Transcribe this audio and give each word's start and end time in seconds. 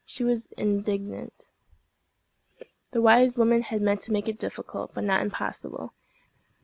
She 0.03 0.23
was 0.23 0.47
indignant. 0.57 1.47
The 2.89 3.03
wise 3.03 3.37
woman 3.37 3.61
had 3.61 3.83
meant 3.83 4.01
to 4.01 4.11
make 4.11 4.27
it 4.27 4.39
difficult, 4.39 4.95
but 4.95 5.03
not 5.03 5.21
impossible. 5.21 5.93